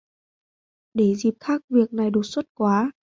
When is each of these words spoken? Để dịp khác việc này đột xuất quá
Để 0.93 1.13
dịp 1.15 1.33
khác 1.39 1.61
việc 1.69 1.93
này 1.93 2.09
đột 2.09 2.23
xuất 2.25 2.45
quá 2.53 2.91